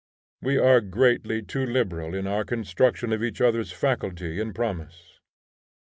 [0.41, 5.19] We are greatly too liberal in our construction of each other's faculty and promise.